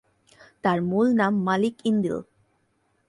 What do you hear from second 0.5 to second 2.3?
তার মূল নাম মালিক ইনদিল।